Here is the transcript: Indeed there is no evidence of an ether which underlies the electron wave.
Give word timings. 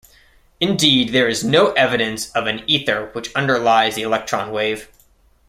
Indeed 0.59 1.09
there 1.13 1.27
is 1.29 1.43
no 1.43 1.73
evidence 1.73 2.31
of 2.31 2.47
an 2.47 2.63
ether 2.65 3.11
which 3.13 3.31
underlies 3.35 3.93
the 3.93 4.01
electron 4.01 4.49
wave. 4.51 4.89